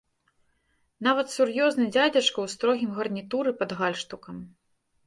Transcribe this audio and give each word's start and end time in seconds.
Нават 1.09 1.27
сур'ёзны 1.35 1.85
дзядзечка 1.93 2.27
ў 2.41 2.47
строгім 2.55 2.91
гарнітуры 3.03 3.51
пад 3.63 3.71
гальштукам. 3.81 4.35